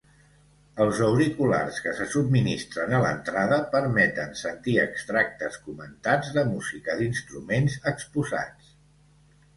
Els 0.85 1.01
auriculars 1.07 1.75
que 1.87 1.91
se 1.99 2.07
subministren 2.13 2.95
a 2.95 3.01
l'entrada 3.03 3.59
permeten 3.75 4.33
sentir 4.41 4.75
extractes 4.87 5.61
comentats 5.69 6.33
de 6.39 6.45
música 6.55 6.97
d'instruments 7.03 7.77
exposats. 7.93 8.77